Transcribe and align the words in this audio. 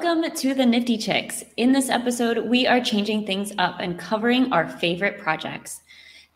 Welcome 0.00 0.30
to 0.30 0.54
the 0.54 0.64
Nifty 0.64 0.96
Chicks. 0.96 1.42
In 1.56 1.72
this 1.72 1.90
episode, 1.90 2.48
we 2.48 2.68
are 2.68 2.80
changing 2.80 3.26
things 3.26 3.52
up 3.58 3.80
and 3.80 3.98
covering 3.98 4.52
our 4.52 4.68
favorite 4.68 5.18
projects. 5.18 5.82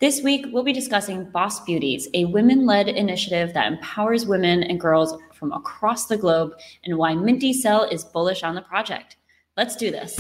This 0.01 0.21
week, 0.21 0.47
we'll 0.51 0.65
be 0.65 0.73
discussing 0.73 1.31
Boss 1.31 1.61
Beauties, 1.61 2.09
a 2.13 2.25
women 2.25 2.67
led 2.67 2.89
initiative 2.89 3.55
that 3.55 3.71
empowers 3.71 4.27
women 4.27 4.65
and 4.65 4.81
girls 4.81 5.17
from 5.33 5.53
across 5.53 6.07
the 6.07 6.17
globe, 6.17 6.55
and 6.83 6.99
why 6.99 7.15
Mint-ECell 7.15 7.93
is 7.93 8.03
bullish 8.03 8.43
on 8.43 8.57
the 8.57 8.63
project. 8.63 9.15
Let's 9.57 9.77
do 9.77 9.93
this. 9.93 10.17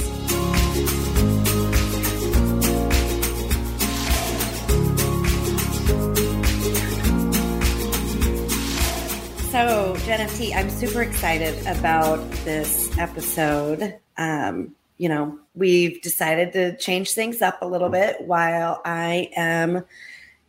So, 9.51 9.97
JeNFT, 10.07 10.55
I'm 10.55 10.71
super 10.71 11.03
excited 11.03 11.59
about 11.67 12.21
this 12.45 12.82
episode. 12.99 13.99
Um, 14.17 14.75
you 14.99 15.09
know, 15.09 15.39
we've 15.55 16.01
decided 16.03 16.53
to 16.53 16.77
change 16.77 17.13
things 17.13 17.43
up 17.43 17.61
a 17.61 17.67
little 17.67 17.89
bit 17.89 18.21
while 18.21 18.81
I 18.85 19.31
am, 19.37 19.85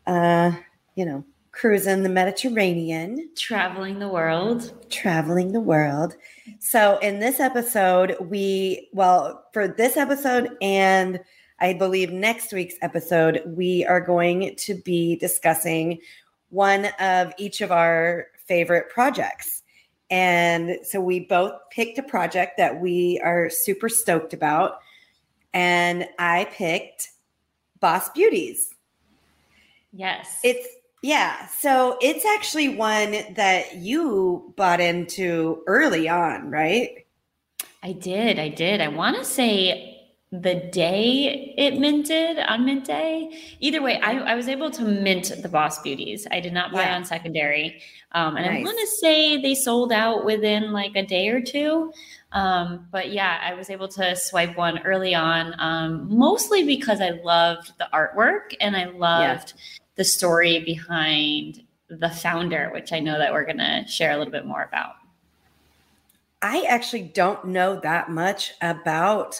uh, 0.05 0.51
you 0.95 1.05
know, 1.05 1.23
cruising 1.51 2.03
the 2.03 2.09
Mediterranean, 2.09 3.29
traveling 3.35 3.99
the 3.99 4.07
world, 4.07 4.71
traveling 4.89 5.53
the 5.53 5.59
world. 5.59 6.15
So, 6.59 6.97
in 6.99 7.19
this 7.19 7.39
episode, 7.39 8.15
we, 8.19 8.89
well, 8.93 9.43
for 9.53 9.67
this 9.67 9.97
episode 9.97 10.55
and 10.61 11.19
I 11.59 11.73
believe 11.73 12.11
next 12.11 12.51
week's 12.53 12.75
episode, 12.81 13.41
we 13.45 13.85
are 13.85 14.01
going 14.01 14.55
to 14.57 14.75
be 14.75 15.15
discussing 15.15 15.99
one 16.49 16.87
of 16.99 17.33
each 17.37 17.61
of 17.61 17.71
our 17.71 18.27
favorite 18.45 18.89
projects. 18.89 19.62
And 20.09 20.77
so 20.83 21.01
we 21.01 21.21
both 21.21 21.53
picked 21.71 21.97
a 21.97 22.03
project 22.03 22.57
that 22.57 22.79
we 22.79 23.19
are 23.23 23.49
super 23.49 23.89
stoked 23.89 24.33
about. 24.33 24.79
And 25.53 26.07
I 26.19 26.45
picked 26.51 27.09
Boss 27.79 28.09
Beauties. 28.09 28.69
Yes. 29.91 30.39
It's, 30.43 30.67
yeah. 31.01 31.47
So 31.47 31.97
it's 32.01 32.25
actually 32.25 32.69
one 32.69 33.11
that 33.35 33.77
you 33.77 34.53
bought 34.55 34.79
into 34.79 35.63
early 35.67 36.07
on, 36.09 36.49
right? 36.49 37.05
I 37.83 37.91
did. 37.91 38.39
I 38.39 38.47
did. 38.47 38.81
I 38.81 38.87
want 38.87 39.17
to 39.17 39.25
say 39.25 39.92
the 40.33 40.55
day 40.55 41.53
it 41.59 41.79
minted 41.79 42.39
on 42.39 42.65
mint 42.65 42.85
day. 42.85 43.39
Either 43.59 43.83
way, 43.83 43.99
I, 43.99 44.17
I 44.17 44.33
was 44.33 44.47
able 44.47 44.71
to 44.71 44.81
mint 44.81 45.31
the 45.43 45.47
Boss 45.47 45.79
Beauties. 45.83 46.25
I 46.31 46.39
did 46.39 46.53
not 46.53 46.71
buy 46.71 46.85
yeah. 46.85 46.95
on 46.95 47.05
secondary. 47.05 47.79
Um, 48.13 48.35
and 48.35 48.47
nice. 48.47 48.61
I 48.61 48.63
want 48.63 48.79
to 48.79 48.87
say 48.87 49.39
they 49.39 49.53
sold 49.53 49.91
out 49.91 50.25
within 50.25 50.71
like 50.71 50.95
a 50.95 51.05
day 51.05 51.27
or 51.27 51.39
two. 51.39 51.93
Um, 52.31 52.87
but 52.91 53.11
yeah, 53.11 53.41
I 53.43 53.53
was 53.53 53.69
able 53.69 53.87
to 53.89 54.15
swipe 54.15 54.57
one 54.57 54.79
early 54.79 55.13
on, 55.13 55.53
um, 55.59 56.07
mostly 56.09 56.65
because 56.65 56.99
I 56.99 57.11
loved 57.23 57.71
the 57.77 57.87
artwork 57.93 58.55
and 58.59 58.75
I 58.75 58.85
loved 58.85 59.53
yeah. 59.55 59.63
the 59.97 60.03
story 60.03 60.63
behind 60.65 61.61
the 61.89 62.09
founder, 62.09 62.71
which 62.73 62.91
I 62.91 62.99
know 62.99 63.19
that 63.19 63.33
we're 63.33 63.45
going 63.45 63.59
to 63.59 63.85
share 63.87 64.11
a 64.11 64.17
little 64.17 64.31
bit 64.31 64.47
more 64.47 64.63
about. 64.63 64.95
I 66.41 66.65
actually 66.67 67.03
don't 67.03 67.45
know 67.45 67.79
that 67.81 68.09
much 68.09 68.53
about 68.61 69.39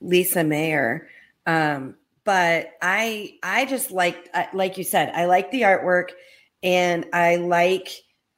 Lisa 0.00 0.44
Mayer. 0.44 1.08
Um, 1.46 1.94
but 2.24 2.72
I 2.82 3.38
I 3.42 3.64
just 3.64 3.90
like 3.90 4.28
like 4.52 4.76
you 4.76 4.84
said, 4.84 5.12
I 5.14 5.24
like 5.24 5.50
the 5.50 5.62
artwork 5.62 6.10
and 6.62 7.06
I 7.12 7.36
like 7.36 7.88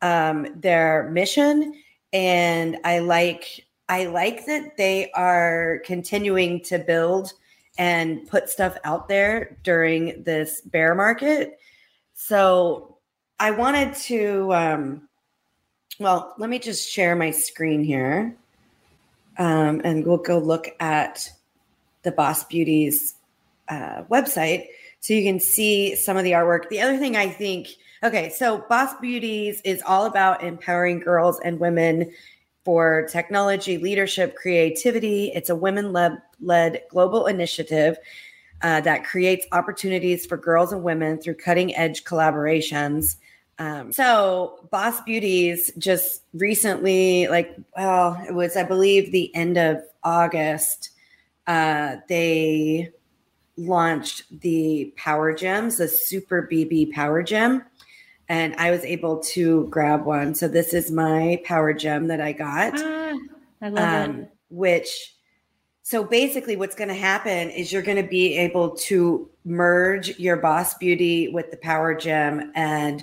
um, 0.02 0.46
their 0.54 1.10
mission 1.10 1.74
and 2.12 2.78
I 2.84 3.00
like 3.00 3.66
I 3.88 4.06
like 4.06 4.46
that 4.46 4.76
they 4.76 5.10
are 5.12 5.82
continuing 5.84 6.62
to 6.64 6.78
build 6.78 7.32
and 7.78 8.28
put 8.28 8.48
stuff 8.48 8.76
out 8.84 9.08
there 9.08 9.56
during 9.64 10.22
this 10.22 10.60
bear 10.60 10.94
market. 10.94 11.58
So 12.14 12.98
I 13.40 13.50
wanted 13.50 13.94
to 13.94 14.54
um, 14.54 15.08
well, 15.98 16.34
let 16.38 16.48
me 16.48 16.58
just 16.58 16.88
share 16.88 17.16
my 17.16 17.30
screen 17.30 17.82
here. 17.82 18.36
Um, 19.38 19.80
and 19.84 20.06
we'll 20.06 20.18
go 20.18 20.38
look 20.38 20.68
at 20.80 21.28
the 22.02 22.12
Boss 22.12 22.44
Beauties 22.44 23.14
uh, 23.68 24.02
website 24.10 24.66
so 25.00 25.14
you 25.14 25.24
can 25.24 25.40
see 25.40 25.96
some 25.96 26.16
of 26.16 26.24
the 26.24 26.32
artwork. 26.32 26.68
The 26.68 26.80
other 26.80 26.98
thing 26.98 27.16
I 27.16 27.28
think, 27.28 27.68
okay, 28.02 28.28
so 28.30 28.64
Boss 28.68 28.92
Beauties 29.00 29.60
is 29.64 29.82
all 29.86 30.06
about 30.06 30.44
empowering 30.44 31.00
girls 31.00 31.40
and 31.40 31.58
women 31.58 32.12
for 32.64 33.08
technology, 33.10 33.78
leadership, 33.78 34.36
creativity. 34.36 35.32
It's 35.34 35.48
a 35.48 35.56
women 35.56 35.92
led 35.92 36.82
global 36.90 37.26
initiative 37.26 37.96
uh, 38.62 38.82
that 38.82 39.04
creates 39.04 39.46
opportunities 39.52 40.26
for 40.26 40.36
girls 40.36 40.70
and 40.70 40.82
women 40.82 41.18
through 41.18 41.34
cutting 41.34 41.74
edge 41.74 42.04
collaborations. 42.04 43.16
Um, 43.58 43.92
so, 43.92 44.68
Boss 44.70 45.00
Beauties 45.02 45.70
just 45.78 46.22
recently, 46.34 47.26
like, 47.28 47.54
well, 47.76 48.22
it 48.28 48.34
was, 48.34 48.56
I 48.56 48.64
believe, 48.64 49.12
the 49.12 49.34
end 49.34 49.56
of 49.56 49.82
August 50.02 50.90
uh, 51.50 51.96
they 52.08 52.88
launched 53.56 54.40
the 54.40 54.94
Power 54.96 55.34
Gems, 55.34 55.78
the 55.78 55.88
Super 55.88 56.48
BB 56.50 56.92
Power 56.92 57.24
Gem, 57.24 57.64
and 58.28 58.54
I 58.54 58.70
was 58.70 58.84
able 58.84 59.18
to 59.18 59.66
grab 59.66 60.04
one. 60.04 60.32
So 60.36 60.46
this 60.46 60.72
is 60.72 60.92
my 60.92 61.42
Power 61.44 61.72
Gem 61.72 62.06
that 62.06 62.20
I 62.20 62.30
got. 62.30 62.74
Ah, 62.76 63.18
I 63.62 63.68
love 63.68 64.08
um, 64.10 64.20
it. 64.20 64.30
Which, 64.50 65.16
so 65.82 66.04
basically, 66.04 66.54
what's 66.54 66.76
going 66.76 66.86
to 66.86 66.94
happen 66.94 67.50
is 67.50 67.72
you're 67.72 67.82
going 67.82 68.00
to 68.00 68.08
be 68.08 68.36
able 68.38 68.70
to 68.76 69.28
merge 69.44 70.20
your 70.20 70.36
Boss 70.36 70.74
Beauty 70.74 71.30
with 71.30 71.50
the 71.50 71.56
Power 71.56 71.96
Gem, 71.96 72.52
and 72.54 73.02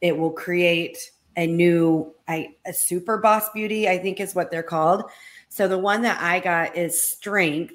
it 0.00 0.16
will 0.16 0.30
create 0.32 1.10
a 1.36 1.46
new, 1.46 2.10
I, 2.26 2.54
a 2.64 2.72
Super 2.72 3.18
Boss 3.18 3.50
Beauty. 3.50 3.86
I 3.86 3.98
think 3.98 4.18
is 4.18 4.34
what 4.34 4.50
they're 4.50 4.62
called 4.62 5.04
so 5.56 5.66
the 5.66 5.78
one 5.78 6.02
that 6.02 6.20
I 6.20 6.38
got 6.38 6.76
is 6.76 7.02
strength. 7.02 7.72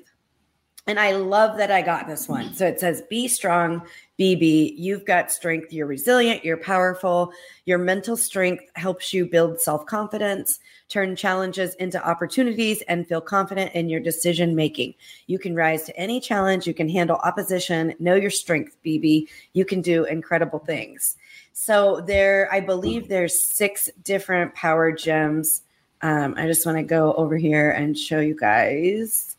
And 0.86 1.00
I 1.00 1.14
love 1.14 1.58
that 1.58 1.72
I 1.72 1.82
got 1.82 2.08
this 2.08 2.28
one. 2.28 2.54
So 2.54 2.68
it 2.68 2.80
says, 2.80 3.02
Be 3.10 3.28
strong, 3.28 3.82
BB. 4.20 4.76
You've 4.78 5.04
got 5.04 5.32
strength. 5.32 5.74
You're 5.74 5.88
resilient. 5.88 6.46
You're 6.46 6.58
powerful. 6.58 7.34
Your 7.66 7.80
mental 7.80 8.16
strength 8.16 8.66
helps 8.76 9.16
you 9.16 9.26
build 9.26 9.60
self 9.60 9.88
confidence, 9.88 10.60
turn 10.90 11.16
challenges 11.16 11.74
into 11.76 12.08
opportunities, 12.08 12.84
and 12.88 13.08
feel 13.08 13.20
confident 13.20 13.74
in 13.74 13.90
your 13.90 14.00
decision 14.00 14.56
making. 14.56 14.94
You 15.26 15.40
can 15.40 15.56
rise 15.56 15.84
to 15.86 15.98
any 15.98 16.20
challenge. 16.20 16.68
You 16.68 16.76
can 16.76 16.88
handle 16.88 17.18
opposition. 17.24 17.96
Know 17.98 18.14
your 18.14 18.30
strength, 18.30 18.78
BB. 18.86 19.28
You 19.54 19.66
can 19.66 19.82
do 19.82 20.04
incredible 20.06 20.60
things. 20.60 21.16
So 21.54 22.02
there, 22.02 22.48
I 22.52 22.60
believe 22.60 23.08
there's 23.08 23.42
six 23.42 23.90
different 24.04 24.54
power 24.54 24.92
gems 24.92 25.64
um, 26.02 26.36
I 26.38 26.48
just 26.48 26.66
want 26.66 26.78
to 26.78 26.84
go 26.84 27.14
over 27.14 27.38
here 27.38 27.72
and 27.72 27.98
show 27.98 28.20
you 28.20 28.36
guys. 28.36 29.36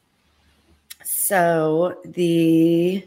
So 1.04 1.98
the 2.04 3.06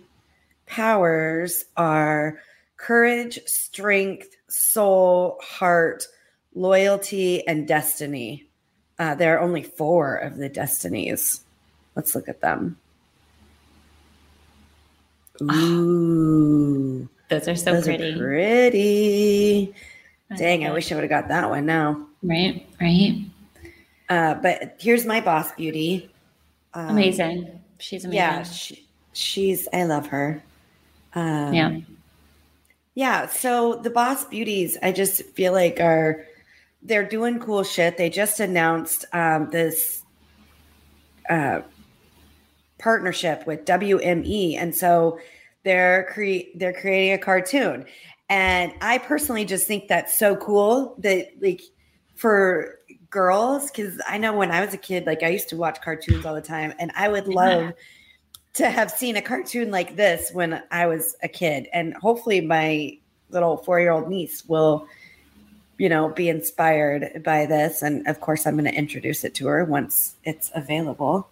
powers 0.66 1.66
are 1.78 2.40
courage, 2.78 3.40
strength, 3.46 4.36
soul, 4.48 5.40
heart, 5.42 6.08
loyalty, 6.54 7.46
and 7.48 7.68
destiny. 7.68 8.46
Uh, 9.00 9.16
there 9.16 9.38
are 9.38 9.42
only 9.42 9.64
four 9.64 10.16
of 10.16 10.38
the 10.38 10.50
destinies. 10.50 11.42
Let's 11.96 12.16
look 12.16 12.30
at 12.30 12.42
them. 12.42 12.78
Ooh. 15.42 17.10
Those 17.30 17.48
are 17.48 17.56
so 17.56 17.74
Those 17.74 17.86
pretty. 17.86 18.14
Are 18.14 18.18
pretty. 18.18 19.74
Dang, 20.38 20.66
I 20.66 20.72
wish 20.72 20.92
I 20.92 20.96
would 20.96 21.04
have 21.04 21.10
got 21.10 21.28
that 21.30 21.50
one 21.50 21.66
now. 21.66 22.08
Right, 22.24 22.68
right. 22.80 23.26
Uh, 24.10 24.36
but 24.36 24.76
here's 24.80 25.06
my 25.06 25.22
boss 25.22 25.52
beauty. 25.54 26.12
Um, 26.74 26.90
amazing. 26.90 27.62
She's 27.80 28.06
amazing. 28.06 28.18
Yeah, 28.18 28.44
she, 28.44 28.88
she's. 29.14 29.68
I 29.74 29.84
love 29.84 30.08
her. 30.08 30.44
Um, 31.14 31.54
yeah. 31.54 31.80
Yeah. 32.94 33.28
So 33.28 33.76
the 33.76 33.90
boss 33.90 34.26
beauties, 34.26 34.78
I 34.82 34.92
just 34.92 35.24
feel 35.36 35.54
like 35.54 35.80
are 35.80 36.26
they're 36.82 37.08
doing 37.08 37.40
cool 37.40 37.64
shit. 37.64 37.98
They 37.98 38.10
just 38.10 38.40
announced 38.40 39.06
um, 39.12 39.50
this 39.50 40.04
uh, 41.30 41.62
partnership 42.78 43.48
with 43.48 43.66
WME, 43.66 44.58
and 44.58 44.76
so 44.76 45.20
they're 45.64 46.08
cre- 46.14 46.50
they're 46.56 46.74
creating 46.74 47.14
a 47.14 47.18
cartoon. 47.18 47.86
And 48.30 48.72
I 48.82 48.98
personally 49.00 49.46
just 49.46 49.68
think 49.68 49.88
that's 49.88 50.18
so 50.18 50.36
cool 50.36 50.96
that 51.00 51.28
like 51.42 51.62
for 52.16 52.80
girls 53.16 53.72
because 53.72 54.00
I 54.08 54.18
know 54.18 54.34
when 54.34 54.52
I 54.52 54.64
was 54.64 54.74
a 54.74 54.78
kid, 54.78 55.06
like 55.06 55.24
I 55.24 55.30
used 55.30 55.50
to 55.50 55.58
watch 55.58 55.82
cartoons 55.82 56.26
all 56.26 56.36
the 56.36 56.42
time, 56.42 56.74
and 56.78 56.92
I 56.96 57.08
would 57.08 57.24
mm-hmm. 57.24 57.34
love 57.34 57.74
to 58.56 58.70
have 58.70 58.92
seen 58.92 59.16
a 59.16 59.22
cartoon 59.22 59.72
like 59.72 59.96
this 59.96 60.32
when 60.34 60.62
I 60.70 60.86
was 60.86 61.16
a 61.24 61.28
kid. 61.28 61.68
And 61.74 61.94
hopefully, 61.96 62.42
my 62.42 62.98
little 63.30 63.58
four 63.58 63.80
year 63.80 63.92
old 63.92 64.10
niece 64.10 64.46
will 64.46 64.88
you 65.78 65.90
know, 65.90 66.10
be 66.10 66.30
inspired 66.30 67.22
by 67.24 67.46
this. 67.46 67.82
And 67.82 68.08
of 68.08 68.22
course, 68.22 68.46
I'm 68.46 68.56
going 68.56 68.66
to 68.66 68.74
introduce 68.74 69.24
it 69.24 69.34
to 69.36 69.48
her 69.48 69.66
once 69.66 70.16
it's 70.24 70.52
available. 70.56 71.28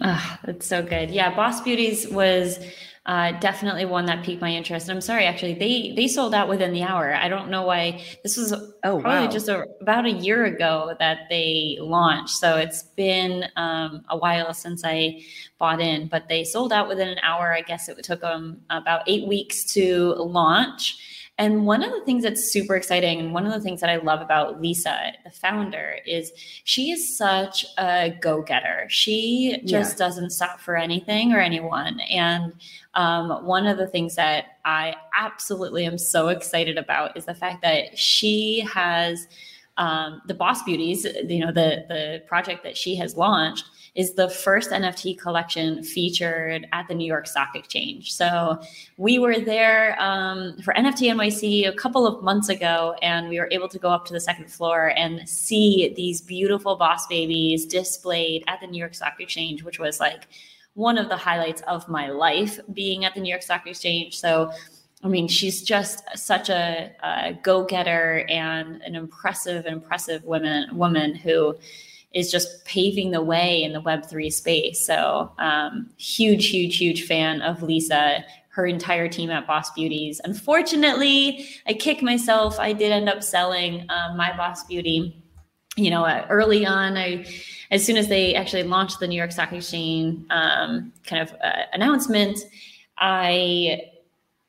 Oh, 0.00 0.38
that's 0.44 0.66
so 0.66 0.82
good. 0.82 1.10
Yeah, 1.10 1.34
Boss 1.34 1.60
Beauties 1.60 2.08
was 2.08 2.58
uh, 3.04 3.32
definitely 3.40 3.84
one 3.84 4.06
that 4.06 4.22
piqued 4.22 4.40
my 4.40 4.50
interest. 4.50 4.88
And 4.88 4.96
I'm 4.96 5.00
sorry, 5.00 5.24
actually, 5.24 5.54
they 5.54 5.92
they 5.96 6.06
sold 6.06 6.34
out 6.34 6.48
within 6.48 6.72
the 6.72 6.84
hour. 6.84 7.12
I 7.14 7.28
don't 7.28 7.50
know 7.50 7.62
why. 7.62 8.00
This 8.22 8.36
was 8.36 8.52
oh, 8.52 9.00
probably 9.00 9.26
wow. 9.26 9.26
just 9.26 9.48
a, 9.48 9.66
about 9.80 10.06
a 10.06 10.10
year 10.10 10.44
ago 10.44 10.94
that 11.00 11.28
they 11.28 11.78
launched. 11.80 12.34
So 12.34 12.56
it's 12.56 12.84
been 12.84 13.46
um, 13.56 14.04
a 14.08 14.16
while 14.16 14.54
since 14.54 14.84
I 14.84 15.22
bought 15.58 15.80
in, 15.80 16.06
but 16.06 16.28
they 16.28 16.44
sold 16.44 16.72
out 16.72 16.88
within 16.88 17.08
an 17.08 17.18
hour. 17.24 17.52
I 17.52 17.62
guess 17.62 17.88
it 17.88 18.00
took 18.04 18.20
them 18.20 18.60
about 18.70 19.02
eight 19.08 19.26
weeks 19.26 19.64
to 19.74 20.14
launch. 20.14 21.21
And 21.42 21.66
one 21.66 21.82
of 21.82 21.90
the 21.90 22.02
things 22.02 22.22
that's 22.22 22.52
super 22.52 22.76
exciting, 22.76 23.18
and 23.18 23.34
one 23.34 23.44
of 23.46 23.52
the 23.52 23.58
things 23.58 23.80
that 23.80 23.90
I 23.90 23.96
love 23.96 24.20
about 24.20 24.60
Lisa, 24.60 25.12
the 25.24 25.30
founder, 25.32 25.96
is 26.06 26.30
she 26.62 26.92
is 26.92 27.18
such 27.18 27.66
a 27.78 28.16
go 28.20 28.42
getter. 28.42 28.86
She 28.88 29.60
just 29.64 29.94
yeah. 29.94 30.06
doesn't 30.06 30.30
stop 30.30 30.60
for 30.60 30.76
anything 30.76 31.32
or 31.32 31.40
anyone. 31.40 31.98
And 31.98 32.52
um, 32.94 33.44
one 33.44 33.66
of 33.66 33.76
the 33.76 33.88
things 33.88 34.14
that 34.14 34.58
I 34.64 34.94
absolutely 35.18 35.84
am 35.84 35.98
so 35.98 36.28
excited 36.28 36.78
about 36.78 37.16
is 37.16 37.24
the 37.24 37.34
fact 37.34 37.60
that 37.62 37.98
she 37.98 38.60
has 38.72 39.26
um, 39.78 40.20
the 40.26 40.34
Boss 40.34 40.62
Beauties, 40.62 41.06
you 41.28 41.38
know, 41.38 41.52
the 41.52 41.84
the 41.88 42.22
project 42.26 42.62
that 42.62 42.76
she 42.76 42.94
has 42.96 43.16
launched 43.16 43.64
is 43.94 44.14
the 44.14 44.28
first 44.28 44.70
NFT 44.70 45.18
collection 45.18 45.82
featured 45.82 46.66
at 46.72 46.88
the 46.88 46.94
New 46.94 47.06
York 47.06 47.26
Stock 47.26 47.54
Exchange. 47.54 48.12
So 48.12 48.58
we 48.96 49.18
were 49.18 49.38
there 49.38 50.00
um, 50.00 50.56
for 50.62 50.72
NFT 50.74 51.12
NYC 51.12 51.68
a 51.68 51.72
couple 51.72 52.06
of 52.06 52.22
months 52.22 52.48
ago, 52.48 52.96
and 53.02 53.28
we 53.28 53.38
were 53.38 53.48
able 53.50 53.68
to 53.68 53.78
go 53.78 53.90
up 53.90 54.06
to 54.06 54.12
the 54.12 54.20
second 54.20 54.50
floor 54.50 54.92
and 54.96 55.28
see 55.28 55.92
these 55.94 56.22
beautiful 56.22 56.76
boss 56.76 57.06
babies 57.06 57.66
displayed 57.66 58.44
at 58.46 58.60
the 58.60 58.66
New 58.66 58.78
York 58.78 58.94
Stock 58.94 59.20
Exchange, 59.20 59.62
which 59.62 59.78
was 59.78 60.00
like 60.00 60.26
one 60.74 60.96
of 60.96 61.10
the 61.10 61.16
highlights 61.16 61.60
of 61.62 61.86
my 61.88 62.08
life 62.08 62.58
being 62.72 63.04
at 63.04 63.14
the 63.14 63.20
New 63.20 63.28
York 63.28 63.42
Stock 63.42 63.66
Exchange. 63.66 64.18
So 64.18 64.50
I 65.02 65.08
mean, 65.08 65.26
she's 65.26 65.62
just 65.62 66.04
such 66.14 66.48
a, 66.48 66.92
a 67.02 67.32
go-getter 67.42 68.24
and 68.28 68.80
an 68.82 68.94
impressive, 68.94 69.66
impressive 69.66 70.24
woman 70.24 70.76
woman 70.76 71.14
who 71.14 71.56
is 72.12 72.30
just 72.30 72.64
paving 72.64 73.10
the 73.10 73.22
way 73.22 73.62
in 73.62 73.72
the 73.72 73.80
Web3 73.80 74.32
space. 74.32 74.86
So, 74.86 75.32
um, 75.38 75.90
huge, 75.96 76.48
huge, 76.48 76.76
huge 76.76 77.06
fan 77.06 77.40
of 77.42 77.62
Lisa, 77.62 78.24
her 78.50 78.66
entire 78.66 79.08
team 79.08 79.30
at 79.30 79.46
Boss 79.46 79.70
Beauties. 79.70 80.20
Unfortunately, 80.24 81.48
I 81.66 81.72
kick 81.72 82.02
myself. 82.02 82.60
I 82.60 82.74
did 82.74 82.92
end 82.92 83.08
up 83.08 83.22
selling 83.22 83.86
um, 83.88 84.16
my 84.16 84.36
Boss 84.36 84.64
Beauty. 84.64 85.18
You 85.76 85.90
know, 85.90 86.04
uh, 86.04 86.26
early 86.28 86.66
on, 86.66 86.98
I 86.98 87.24
as 87.70 87.84
soon 87.84 87.96
as 87.96 88.08
they 88.08 88.34
actually 88.34 88.64
launched 88.64 89.00
the 89.00 89.08
New 89.08 89.16
York 89.16 89.32
Stock 89.32 89.50
Exchange 89.52 90.26
um, 90.28 90.92
kind 91.06 91.22
of 91.22 91.34
uh, 91.42 91.62
announcement, 91.72 92.38
I 92.98 93.80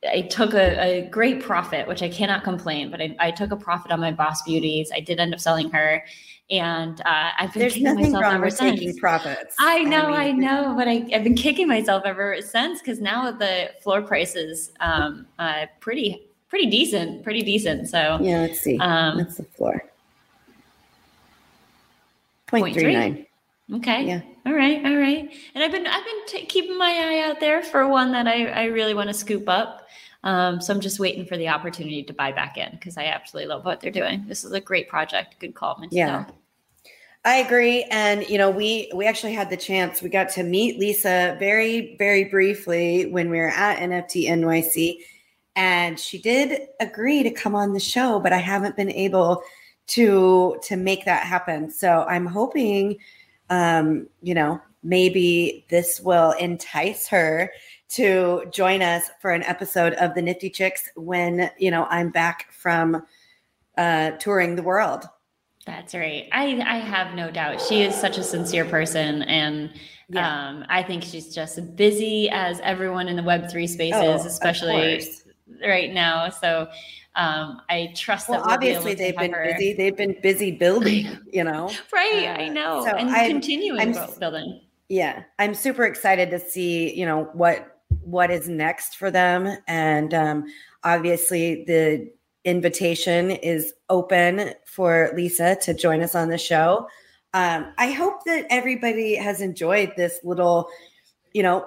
I 0.09 0.21
took 0.21 0.53
a, 0.53 0.81
a, 0.81 1.07
great 1.09 1.41
profit, 1.41 1.87
which 1.87 2.01
I 2.01 2.09
cannot 2.09 2.43
complain, 2.43 2.91
but 2.91 3.01
I, 3.01 3.15
I, 3.19 3.31
took 3.31 3.51
a 3.51 3.55
profit 3.55 3.91
on 3.91 3.99
my 3.99 4.11
Boss 4.11 4.41
Beauties. 4.41 4.91
I 4.93 4.99
did 4.99 5.19
end 5.19 5.33
up 5.33 5.39
selling 5.39 5.69
her, 5.71 6.03
and 6.49 6.99
uh, 7.01 7.29
I've 7.39 7.53
been 7.53 7.61
There's 7.61 7.73
kicking 7.73 7.95
myself 7.95 8.23
ever 8.25 8.49
since. 8.49 8.79
Taking 8.79 8.97
profits. 8.97 9.55
I 9.59 9.83
know, 9.83 10.07
I, 10.07 10.33
mean, 10.33 10.43
I 10.43 10.47
know, 10.61 10.75
but 10.75 10.87
I, 10.87 11.05
have 11.11 11.23
been 11.23 11.35
kicking 11.35 11.67
myself 11.67 12.03
ever 12.05 12.41
since 12.41 12.79
because 12.79 12.99
now 12.99 13.31
the 13.31 13.71
floor 13.81 14.01
price 14.01 14.35
is 14.35 14.71
um, 14.79 15.25
uh, 15.39 15.67
pretty 15.79 16.27
pretty 16.49 16.69
decent, 16.69 17.23
pretty 17.23 17.41
decent. 17.41 17.89
So 17.89 18.19
yeah, 18.21 18.41
let's 18.41 18.59
see. 18.59 18.77
Um, 18.77 19.17
What's 19.17 19.37
the 19.37 19.43
floor? 19.43 19.83
0.39. 22.47 23.25
Okay. 23.71 24.05
Yeah. 24.05 24.21
All 24.45 24.53
right. 24.53 24.85
All 24.85 24.97
right. 24.97 25.31
And 25.55 25.63
I've 25.63 25.71
been 25.71 25.87
I've 25.87 26.05
been 26.05 26.25
t- 26.27 26.45
keeping 26.45 26.77
my 26.77 26.89
eye 26.91 27.29
out 27.29 27.39
there 27.39 27.63
for 27.63 27.87
one 27.87 28.11
that 28.11 28.27
I 28.27 28.47
I 28.47 28.63
really 28.65 28.93
want 28.93 29.07
to 29.07 29.13
scoop 29.13 29.47
up. 29.47 29.87
Um, 30.23 30.61
so 30.61 30.73
I'm 30.73 30.79
just 30.79 30.99
waiting 30.99 31.25
for 31.25 31.37
the 31.37 31.49
opportunity 31.49 32.03
to 32.03 32.13
buy 32.13 32.31
back 32.31 32.57
in 32.57 32.71
because 32.71 32.97
I 32.97 33.05
absolutely 33.05 33.49
love 33.49 33.65
what 33.65 33.81
they're 33.81 33.91
doing. 33.91 34.23
This 34.27 34.43
is 34.43 34.53
a 34.53 34.61
great 34.61 34.87
project. 34.87 35.35
Good 35.39 35.53
call. 35.53 35.81
Yeah. 35.91 36.25
I 37.25 37.35
agree. 37.35 37.83
And 37.89 38.27
you 38.29 38.37
know, 38.37 38.49
we 38.49 38.91
we 38.93 39.05
actually 39.05 39.33
had 39.33 39.49
the 39.49 39.57
chance. 39.57 40.01
We 40.01 40.09
got 40.09 40.29
to 40.31 40.43
meet 40.43 40.77
Lisa 40.77 41.37
very 41.39 41.95
very 41.97 42.25
briefly 42.25 43.05
when 43.05 43.29
we 43.29 43.37
were 43.37 43.49
at 43.49 43.79
NFT 43.79 44.27
NYC, 44.27 44.97
and 45.55 45.97
she 45.97 46.17
did 46.17 46.67
agree 46.81 47.23
to 47.23 47.31
come 47.31 47.55
on 47.55 47.73
the 47.73 47.79
show, 47.79 48.19
but 48.19 48.33
I 48.33 48.37
haven't 48.37 48.75
been 48.75 48.91
able 48.91 49.41
to 49.87 50.57
to 50.63 50.75
make 50.75 51.05
that 51.05 51.25
happen. 51.25 51.71
So 51.71 52.03
I'm 52.09 52.25
hoping 52.25 52.97
um, 53.49 54.07
you 54.21 54.33
know, 54.33 54.61
maybe 54.83 55.65
this 55.69 55.99
will 56.01 56.31
entice 56.33 57.07
her 57.07 57.51
to 57.89 58.45
join 58.51 58.81
us 58.81 59.09
for 59.21 59.31
an 59.31 59.43
episode 59.43 59.93
of 59.93 60.15
the 60.15 60.21
Nifty 60.21 60.49
Chicks 60.49 60.89
when, 60.95 61.51
you 61.57 61.71
know, 61.71 61.85
I'm 61.85 62.09
back 62.09 62.51
from 62.51 63.05
uh, 63.77 64.11
touring 64.11 64.55
the 64.55 64.63
world. 64.63 65.05
That's 65.65 65.93
right. 65.93 66.27
I, 66.31 66.59
I 66.65 66.77
have 66.79 67.15
no 67.15 67.31
doubt. 67.31 67.61
She 67.61 67.83
is 67.83 67.95
such 67.95 68.17
a 68.17 68.23
sincere 68.23 68.65
person. 68.65 69.21
And 69.23 69.71
yeah. 70.09 70.49
um, 70.49 70.65
I 70.69 70.83
think 70.83 71.03
she's 71.03 71.33
just 71.33 71.75
busy 71.75 72.29
as 72.29 72.59
everyone 72.61 73.07
in 73.07 73.15
the 73.15 73.21
Web3 73.21 73.69
space 73.69 73.93
oh, 73.95 74.15
is, 74.15 74.25
especially 74.25 75.01
right 75.61 75.93
now. 75.93 76.29
So 76.29 76.67
um, 77.15 77.61
I 77.69 77.93
trust 77.95 78.29
well, 78.29 78.39
that. 78.39 78.45
We'll 78.45 78.53
obviously, 78.53 78.95
they've 78.95 79.17
been 79.17 79.33
her. 79.33 79.53
busy. 79.53 79.73
They've 79.73 79.95
been 79.95 80.17
busy 80.21 80.51
building. 80.51 81.07
You 81.33 81.43
know, 81.43 81.71
right? 81.91 82.27
Uh, 82.27 82.43
I 82.43 82.47
know, 82.49 82.85
so 82.85 82.91
and 82.91 83.09
I'm, 83.09 83.31
continuing 83.31 83.97
I'm, 83.97 84.19
building. 84.19 84.61
Yeah, 84.87 85.23
I'm 85.39 85.55
super 85.55 85.83
excited 85.83 86.29
to 86.29 86.39
see 86.39 86.93
you 86.93 87.07
know 87.07 87.29
what 87.33 87.79
what 88.01 88.29
is 88.29 88.47
next 88.47 88.97
for 88.97 89.09
them, 89.09 89.57
and 89.67 90.13
um, 90.13 90.45
obviously 90.83 91.63
the 91.65 92.11
invitation 92.45 93.31
is 93.31 93.73
open 93.89 94.51
for 94.65 95.11
Lisa 95.15 95.57
to 95.63 95.73
join 95.73 96.01
us 96.01 96.13
on 96.13 96.29
the 96.29 96.37
show. 96.37 96.87
Um, 97.33 97.73
I 97.77 97.91
hope 97.91 98.23
that 98.25 98.45
everybody 98.49 99.15
has 99.15 99.41
enjoyed 99.41 99.93
this 99.97 100.19
little, 100.23 100.69
you 101.33 101.41
know, 101.41 101.65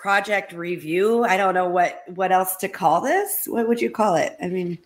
project 0.00 0.52
review. 0.52 1.24
I 1.24 1.36
don't 1.36 1.54
know 1.54 1.68
what 1.68 2.02
what 2.14 2.32
else 2.32 2.56
to 2.56 2.68
call 2.68 3.00
this. 3.00 3.46
What 3.46 3.68
would 3.68 3.80
you 3.80 3.90
call 3.90 4.14
it? 4.14 4.36
I 4.40 4.48
mean, 4.48 4.78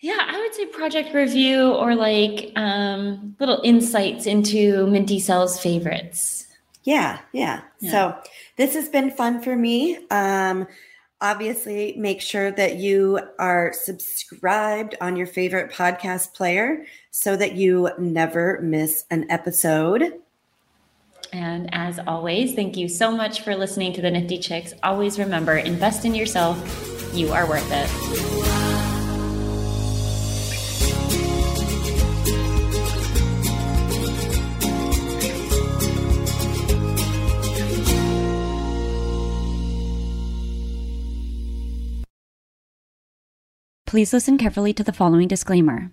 yeah, 0.00 0.18
I 0.20 0.38
would 0.38 0.54
say 0.54 0.66
project 0.66 1.14
review 1.14 1.72
or 1.72 1.94
like 1.94 2.52
um, 2.56 3.36
little 3.40 3.60
insights 3.64 4.26
into 4.26 4.86
Mint-ECell's 4.86 5.60
favorites. 5.60 6.46
Yeah, 6.84 7.20
yeah, 7.32 7.62
yeah. 7.80 7.90
So 7.90 8.30
this 8.56 8.74
has 8.74 8.88
been 8.88 9.10
fun 9.10 9.40
for 9.40 9.56
me. 9.56 9.98
Um, 10.10 10.66
obviously, 11.20 11.94
make 11.96 12.20
sure 12.20 12.50
that 12.50 12.76
you 12.76 13.20
are 13.38 13.72
subscribed 13.72 14.94
on 15.00 15.16
your 15.16 15.26
favorite 15.26 15.72
podcast 15.72 16.34
player 16.34 16.84
so 17.10 17.36
that 17.36 17.54
you 17.54 17.90
never 17.98 18.60
miss 18.62 19.04
an 19.10 19.26
episode. 19.30 20.12
And 21.32 21.68
as 21.72 21.98
always, 22.06 22.54
thank 22.54 22.76
you 22.76 22.88
so 22.88 23.10
much 23.10 23.40
for 23.40 23.54
listening 23.56 23.92
to 23.94 24.02
the 24.02 24.10
Nifty 24.10 24.38
Chicks. 24.38 24.74
Always 24.82 25.18
remember 25.18 25.56
invest 25.56 26.04
in 26.04 26.14
yourself. 26.14 26.56
You 27.14 27.32
are 27.32 27.48
worth 27.48 27.68
it. 27.70 28.64
Please 43.86 44.12
listen 44.12 44.36
carefully 44.38 44.72
to 44.72 44.82
the 44.82 44.92
following 44.92 45.28
disclaimer. 45.28 45.92